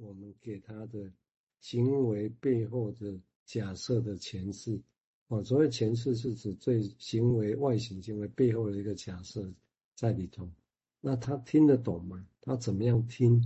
[0.00, 1.12] 我们给他的
[1.60, 4.80] 行为背后的假设的诠释。
[5.28, 9.52] 哦，所谓诠释是指对行为外形行为背后的一个假设
[9.94, 10.48] 在里头。
[11.00, 12.26] 那他听得懂吗？
[12.40, 13.42] 他怎么样听？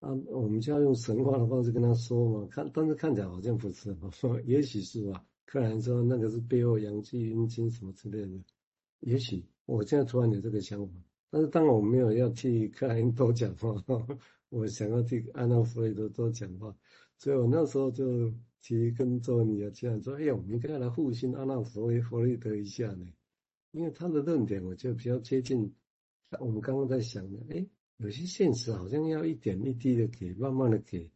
[0.00, 2.48] 啊，我们就要用神话的方式跟他说嘛。
[2.50, 3.96] 看，但是看起来好像不是，
[4.44, 5.24] 也许是吧。
[5.44, 8.42] 克莱因说那个是背后阳气阴经什么之类的，
[9.00, 10.92] 也许我现在突然有这个想法。
[11.30, 13.74] 但是当然我没有要替克莱因多讲话，
[14.52, 16.76] 我想要替安娜弗雷德多讲话，
[17.16, 23.06] 所以我那时候就提跟周尼啊这样说：哎呀，我们应该来复兴安娜弗雷弗雷德一下呢，
[23.70, 25.74] 因为他的论点我觉得比较接近
[26.38, 27.66] 我们刚刚在想的，哎。
[27.98, 31.08] 有些现实好像要一点一滴的给，慢慢的给，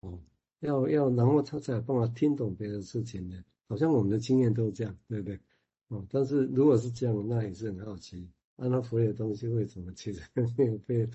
[0.00, 0.20] 哦，
[0.58, 3.44] 要要，然后他才有办法听懂别的事情呢。
[3.68, 5.38] 好像我们的经验都是这样，对不对？
[5.86, 11.08] 哦，但是如果是这样，那也是很好奇，安娜弗雷的东西为什么其实没有被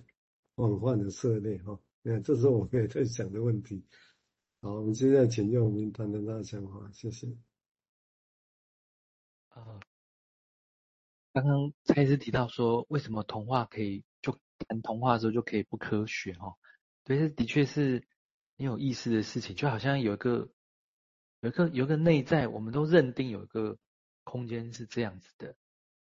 [0.55, 1.57] 广泛的涉猎？
[1.59, 3.83] 哈，那这是我们也在想的问题。
[4.61, 7.27] 好，我们现在请用明谈谈他的想法，谢谢。
[9.49, 9.79] 啊，
[11.33, 14.37] 刚刚蔡医师提到说，为什么童话可以就？
[14.67, 16.53] 谈童话的时候就可以不科学哦，
[17.03, 18.05] 对，这的确是
[18.59, 20.51] 很有意思的事情，就好像有一个
[21.39, 23.79] 有一个有一个内在，我们都认定有一个
[24.23, 25.55] 空间是这样子的，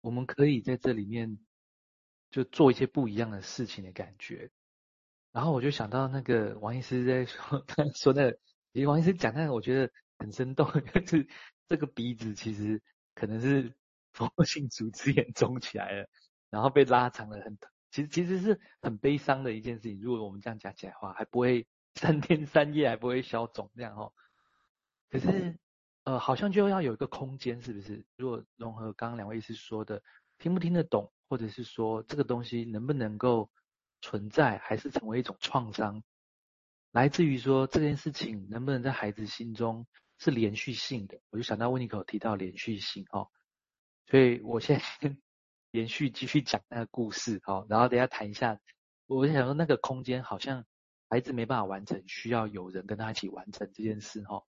[0.01, 1.39] 我们可以在这里面
[2.31, 4.51] 就做一些不一样的事情的感觉。
[5.33, 8.39] 然后我就想到那个王医师在说， 他说那个，
[8.73, 11.29] 其实王医师讲那个，我觉得很生动， 就是
[11.67, 12.83] 这个鼻子其实
[13.15, 13.73] 可能是
[14.13, 16.09] 佛性组织眼肿起来了，
[16.51, 17.59] 然后被拉长了很。
[17.91, 19.99] 其实其实是很悲伤的一件事情。
[20.01, 24.13] 如果我们这样讲起来的话，还不会三天三夜还不会消肿这样哦。
[25.09, 25.59] 可是
[26.05, 28.05] 呃，好像就要有一个空间，是不是？
[28.17, 30.03] 如果融合刚刚两位医师说的，
[30.39, 33.51] 听不听得懂，或者是说这个东西能不能够
[34.01, 36.03] 存在，还是成为一种创伤，
[36.93, 39.87] 来自于说这件事情能不能在孩子心中
[40.19, 41.21] 是连续性的？
[41.31, 43.29] 我就想到温尼可提到连续性哦，
[44.07, 45.17] 所以我现在。
[45.71, 48.59] 连 续继续讲那个故事，哦，然后等下谈一下。
[49.07, 50.65] 我想说，那个空间好像
[51.11, 54.47] 孩子没办法完成，需要有人跟他一起完成这件事，哈。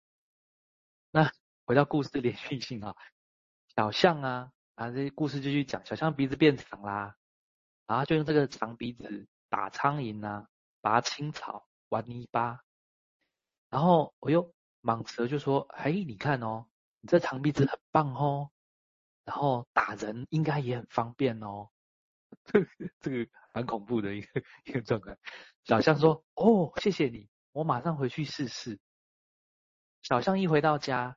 [1.13, 1.31] 那
[1.67, 2.97] 回到故事的连续性啊，
[3.77, 5.85] 小象啊，啊，这些故事继续讲。
[5.87, 7.17] 小象鼻子变长啦，
[7.87, 10.49] 然后就用这个长鼻子打苍蝇啊，
[10.81, 12.61] 拔青草，玩泥巴。
[13.71, 14.53] 然后我又
[14.83, 16.67] 蟒蛇就说：“嘿，你看哦，
[17.01, 18.51] 你这长鼻子很棒哦。”
[19.25, 21.71] 然后打人应该也很方便哦，
[22.45, 22.69] 这个
[23.01, 25.17] 这个蛮恐怖的一个一个状态。
[25.63, 28.81] 小象说：“哦，谢谢你，我马上回去试试。”
[30.03, 31.17] 小象一回到家，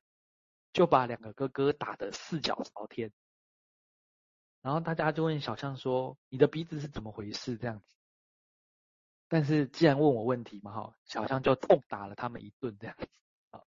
[0.74, 3.12] 就把两个哥哥打得四脚朝天。
[4.62, 7.86] 然后大家就问小象说：“你的鼻子是怎么回事？”这样子。
[9.28, 13.08] 但是既然问我问题嘛，哈，小象就痛打了他们一顿，这样子。
[13.52, 13.62] 啊，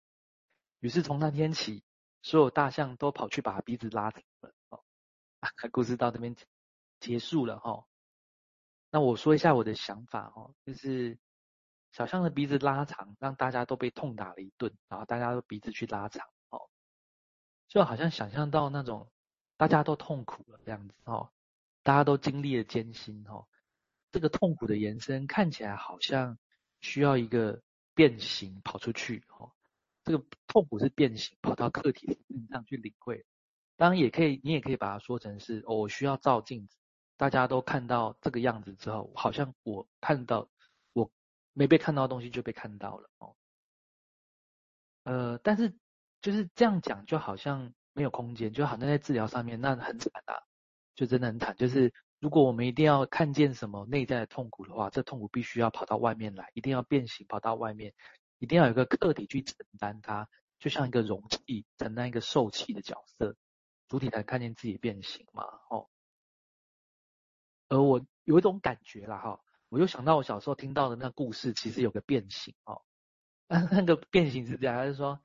[0.81, 1.83] 于是从那天起。
[2.23, 4.85] 所有大象都跑去把鼻子拉长了，哦，
[5.73, 6.37] 故事到这边
[6.99, 7.87] 结束了哈。
[8.91, 11.19] 那我说一下我的想法哦，就是
[11.93, 16.69] 小象的鼻子拉长，让大家都被痛打了一顿，然后大家都鼻子去拉长，哦，
[17.67, 19.11] 就好像想象到那种
[19.61, 21.31] 大家都痛苦了这样子哦，
[21.83, 23.47] 大家都经历了艰辛哦，
[24.11, 26.39] 这个痛苦的延伸看起来好像
[26.81, 27.61] 需要一个
[27.95, 29.53] 变形跑出去哦。
[30.03, 33.27] 这个痛苦是变形，跑到客体身上去领会。
[33.77, 36.79] 当然也可以，你也可以把它说成是，我需要照镜子，
[37.19, 40.49] 大家都看到这个样子之后，好像我看到
[40.95, 41.13] 我
[41.53, 43.37] 没被看到的东西就被看到了哦。
[45.03, 45.77] 呃，但是
[46.23, 50.43] 就是这样讲，就好像没有空间，就好像在治疗上面，那很惨啊，
[50.95, 51.57] 就真的很惨。
[51.57, 57.95] 就是如果我们一定要看见什么内在的痛苦的话，这痛苦必须要跑到外面来，一定要变形，跑到外面。
[58.39, 60.27] 一定要有一个客体去承担它，
[60.59, 63.37] 就像一个容器承担一个受器的角色，
[63.87, 65.89] 主体才看见自己变形嘛，哦。
[67.69, 72.81] 而我有一种感觉啦，哈，我又想到我小时候听到的那故事，其实有个变形哦。
[73.49, 75.21] 那个变形是这样，还是说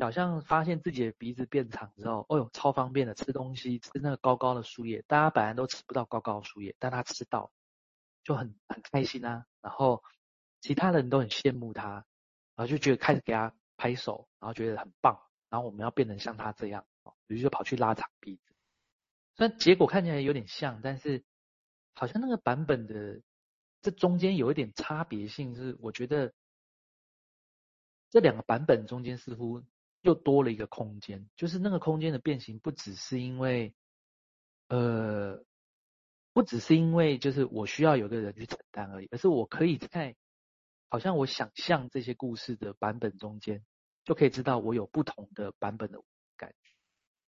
[0.00, 7.52] 小象发现自己的鼻子变长之后，哦哟，超方便的，吃东西吃那个高高的树叶，大家本来都吃不到高高的树叶，但他吃到，
[8.24, 9.44] 就很很开心啊。
[9.60, 10.02] 然后
[10.62, 12.06] 其他人都很羡慕他。
[12.56, 15.18] 然后就觉得开始给他拍手，然后觉得很棒，
[15.50, 16.86] 然后我们要变成像他这样，
[17.26, 18.54] 于是就跑去拉长鼻子。
[19.36, 21.22] 虽然结果看起来有点像，但是
[21.92, 23.20] 好像那个版本的
[23.82, 26.32] 这中间有一点差别性，是我觉得
[28.10, 29.62] 这两个版本中间似乎
[30.00, 33.74] 又多了一个空间，就是那个空间的变形不只是因为，
[34.68, 35.44] 呃，
[36.32, 40.16] 不只是因为就是我需要有个人去承担而已，而是我可以在。
[40.92, 43.64] 好像我想象这些故事的版本中间，
[44.02, 46.02] 就可以知道我有不同的版本的
[46.36, 46.70] 感觉。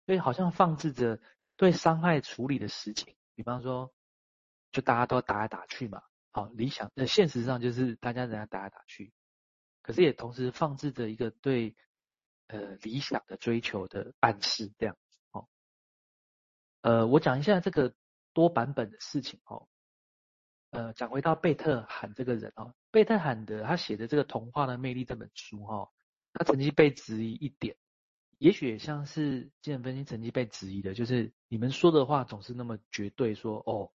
[0.05, 1.19] 所以好像放置着
[1.57, 3.93] 对伤害处理的事情，比方说，
[4.71, 9.11] 就大家都打来打去嘛，好，理想，那现实上就是大家人家打来打去，
[9.81, 11.75] 可是也同时放置着一个对
[12.51, 15.47] 呃理想的追求的暗示，这样子哦。
[16.81, 17.93] 呃，我讲一下这个
[18.33, 19.67] 多版本的事情哦。
[20.71, 25.89] 呃，讲回到贝特罕这个人哦，贝特罕的他写的这个《童话的魅力》这本书哈、哦，
[26.33, 27.75] 他曾经被质疑一点，
[28.37, 33.91] 也许也像是精神分析曾经被质疑的，就是你们说的话总是那么绝对说，说哦，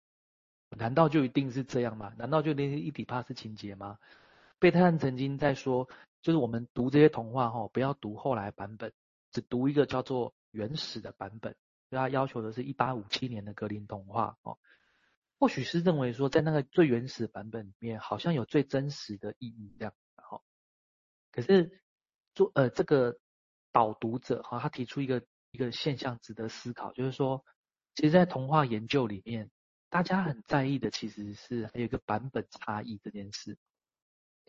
[0.69, 2.13] 难道就一定是这样吗？
[2.17, 3.97] 难道就一定是伊底帕斯情节吗？
[4.59, 5.87] 贝特汉曾经在说，
[6.25, 8.91] 就是我们读这些童话哈、哦，不要读后来版本，
[9.31, 11.55] 只读一个叫做原始的版本，
[11.87, 14.57] 所以他要求的是一八五七年的格林童话哦。
[15.37, 20.41] 或许是认为说，在那个最原始版本里面，好像有最真实的意义这样，哈。
[21.31, 21.79] 可是
[22.33, 23.19] 做呃这个
[23.71, 27.45] 导读者哈，他提出一个一个现象值得思考，就是说，
[27.93, 29.51] 其实，在童话研究里面，
[29.89, 33.59] 大家很在意的其实是还有一个版本差异这件事，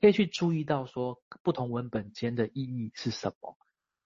[0.01, 3.57] 可以去注意到说不同文本间的意义是什么，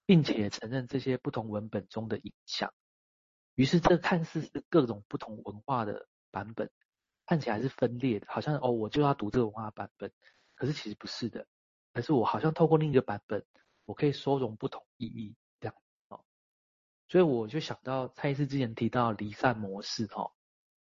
[0.05, 2.73] 并且承认这些不同文本中的影响。
[3.55, 6.07] 于是，这看似是各种不同文化的。
[6.33, 6.71] 版本
[7.25, 10.13] 看起来是分裂的，好像哦，我就要读这个文化版本，
[10.55, 11.45] 可是其实不是的，
[11.91, 13.45] 而是我好像透过另一个版本，
[13.83, 15.75] 我可以收容不同意义这样
[16.07, 16.23] 哦。
[17.09, 20.31] 所以我就想到蔡医师之前提到离散模式哦，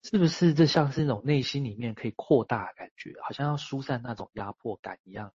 [0.04, 5.34] 是不是这像是那种内心里面可以扩大的感觉，好像要疏散那种压迫感一样？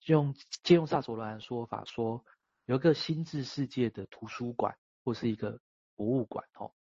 [0.00, 2.24] 就用借用萨索罗兰说法说，
[2.66, 5.60] 有一个心智世界的图书馆或是一个
[5.94, 6.72] 博物馆哦。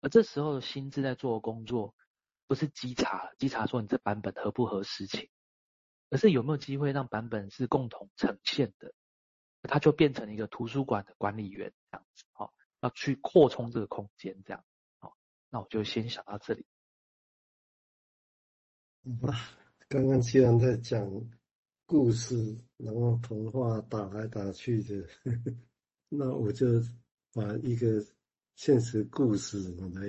[0.00, 1.94] 而这时候的心智在做的工作，
[2.46, 5.28] 不是稽查，稽查说你这版本合不合实情，
[6.10, 8.92] 而是有没有机会让版本是共同呈现的，
[9.62, 14.64] 它就变成一个图书馆的管理员这样子，好，要去扩充这个空间这样，
[15.54, 16.66] 那我就先想到这里。
[19.22, 19.30] 啊，
[19.86, 21.08] 刚刚既然在讲
[21.86, 25.06] 故事，然后童话打来打去的，
[26.10, 26.66] 那我就
[27.32, 28.04] 把一个。
[28.56, 29.58] 现实故事
[29.94, 30.02] 来，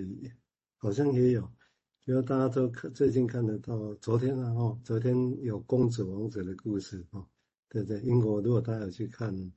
[0.78, 1.42] 好像也有，
[2.04, 7.28] 比如大家都看最近看得到，昨天啊哈，昨天有公主王子的故事哈，
[7.70, 8.00] 对对？
[8.02, 9.52] 英国如果大家有去看，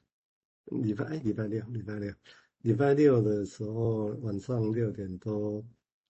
[0.65, 2.15] 礼拜哎礼拜六礼拜六
[2.63, 5.63] 礼拜六的时候晚上六点多，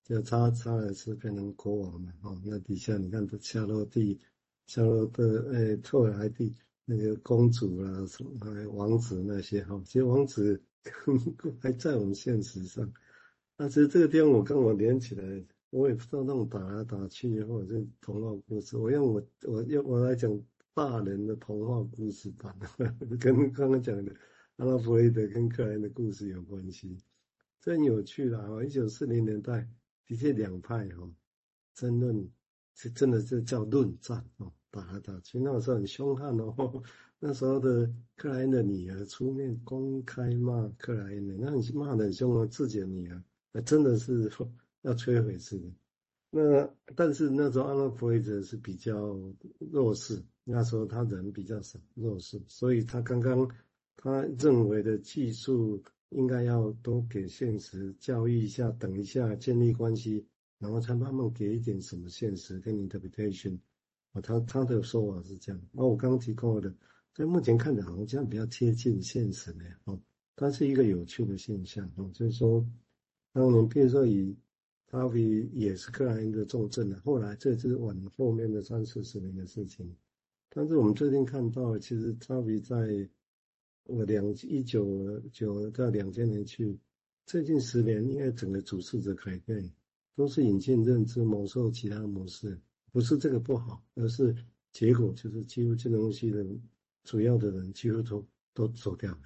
[0.09, 4.19] 就查查尔斯变成国王了哦，那底下你看的夏洛蒂、
[4.67, 8.33] 夏洛特哎托尔莱蒂那个公主啦什么
[8.73, 10.61] 王子那些哈，其实王子。
[11.61, 12.91] 还在我们现实上，
[13.59, 20.41] 那其实这个地方我跟我连起来，我也不知道那种打来打去或者是童话故事， 我用我我用我来讲
[20.73, 22.57] 大人的童话故事版，
[23.21, 24.15] 跟刚刚讲的
[24.57, 26.97] 阿拉弗雷德跟克莱的故事有关系，
[27.61, 28.49] 真有趣啦！
[28.65, 29.69] 一九四零年代
[30.09, 31.09] 的确两派哈
[31.75, 32.29] 争论，
[32.75, 36.83] 是真的是叫论战哦，打来打去，那时候很凶悍哦。
[37.21, 43.23] 那时候的克莱因的女儿出面公开骂克莱因的，那你骂得很凶哦，自己的女儿，
[43.53, 44.33] 那真的是
[44.83, 45.69] 要摧毁似的。
[46.31, 49.17] 那但是那时候阿拉弗雷德是比较
[49.59, 53.51] 弱势，那时候他人比较少，弱势，所以他刚刚
[53.97, 60.27] 他认为的技术应该要多给现实教育一下，等一下建立关系，
[60.59, 63.59] 然后才慢慢给一点什么现实跟 interpretation。
[64.13, 65.61] 啊，他他的说法是这样。
[65.73, 66.75] 那我刚刚提过的。
[67.15, 70.01] 所以目前看着好像这样比较贴近现实的哦，
[70.37, 72.65] 它是一个有趣的现象哦，就是说，
[73.33, 74.37] 当年比如说以
[74.87, 79.93] 塔比也是克莱因的重镇的，后来这是晚后面的三四十年的事情，
[80.49, 83.09] 但是我们最近看到，其实塔比在
[83.89, 86.79] 我两一九九到两千年去，
[87.25, 89.73] 最近十年因为整个主事者改变，
[90.15, 92.61] 都是引进认知模式其他模式，
[92.93, 94.37] 不是这个不好，而是
[94.73, 96.47] 结果就是几乎这东西的。
[97.05, 99.23] 主要的人几乎都都走掉了，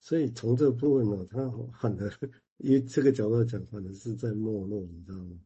[0.00, 5.40] 所以从这部分呢，他反而以这个角度来讲，反而是在没落，你知道吗？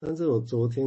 [0.00, 0.86] 但是我昨天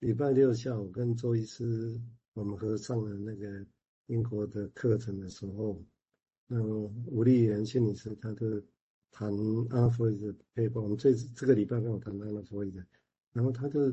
[0.00, 2.00] 礼拜六下午跟周医师
[2.34, 3.64] 我们合上了那个
[4.06, 5.80] 英国的课程的时候，
[6.46, 8.62] 那吴丽妍心理师他就
[9.10, 9.32] 谈
[9.70, 12.84] 阿拉弗雷德的 paper，我们这这个礼拜跟我谈阿拉弗雷德，
[13.32, 13.92] 然后他就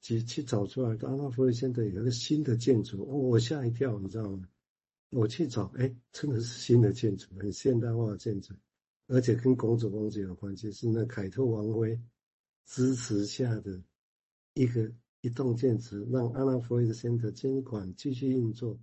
[0.00, 4.48] 去去找出来，阿弗雷现在有一个新的建筑，哦，我吓一跳，你知道吗？
[5.10, 8.52] 我去找，哎，真的是新的建筑，很现代化的建筑，
[9.06, 11.98] 而且跟公主王子有关系，是那凯特王妃
[12.66, 13.82] 支持下的
[14.52, 14.92] 一个
[15.22, 18.78] 一栋建筑，让安娜弗雷德先的监管继续运作，